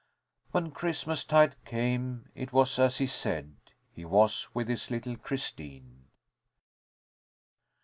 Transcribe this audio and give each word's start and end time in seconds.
When 0.49 0.71
Christmastide 0.71 1.63
came, 1.63 2.27
it 2.33 2.51
was 2.51 2.79
as 2.79 2.97
he 2.97 3.05
said. 3.05 3.53
He 3.93 4.03
was 4.03 4.49
with 4.51 4.67
his 4.67 4.89
little 4.89 5.15
Christine. 5.15 6.07